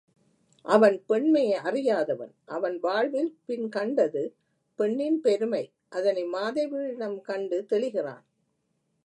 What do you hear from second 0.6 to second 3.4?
அவன் பெண்மையை அறியாதவன் அவன் வாழ்வில்